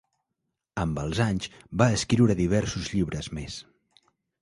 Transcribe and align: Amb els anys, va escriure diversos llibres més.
Amb 0.83 1.01
els 1.01 1.21
anys, 1.27 1.49
va 1.83 1.89
escriure 1.99 2.39
diversos 2.43 2.91
llibres 2.97 3.33
més. 3.41 3.63